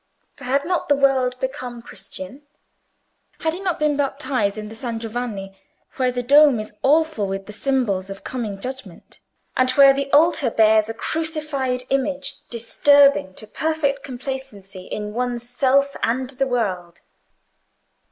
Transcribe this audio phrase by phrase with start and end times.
[0.35, 2.41] For had not the world become Christian?
[3.41, 5.55] Had he not been baptised in San Giovanni,
[5.97, 9.19] where the dome is awful with symbols of coming judgment,
[9.55, 15.95] and where the altar bears a crucified Image disturbing to perfect complacency in one's self
[16.01, 17.01] and the world?